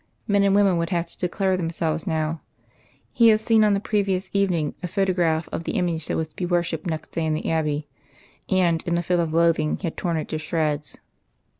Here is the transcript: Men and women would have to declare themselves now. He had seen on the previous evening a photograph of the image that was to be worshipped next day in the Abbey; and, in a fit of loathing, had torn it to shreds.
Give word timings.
Men 0.27 0.41
and 0.41 0.55
women 0.55 0.77
would 0.77 0.89
have 0.89 1.11
to 1.11 1.17
declare 1.19 1.55
themselves 1.57 2.07
now. 2.07 2.41
He 3.13 3.27
had 3.27 3.39
seen 3.39 3.63
on 3.63 3.75
the 3.75 3.79
previous 3.79 4.31
evening 4.33 4.73
a 4.81 4.87
photograph 4.87 5.47
of 5.51 5.63
the 5.63 5.73
image 5.73 6.07
that 6.07 6.17
was 6.17 6.29
to 6.29 6.35
be 6.35 6.45
worshipped 6.47 6.87
next 6.87 7.11
day 7.11 7.23
in 7.23 7.35
the 7.35 7.51
Abbey; 7.51 7.87
and, 8.49 8.81
in 8.87 8.97
a 8.97 9.03
fit 9.03 9.19
of 9.19 9.31
loathing, 9.31 9.77
had 9.83 9.95
torn 9.97 10.17
it 10.17 10.27
to 10.29 10.39
shreds. 10.39 10.97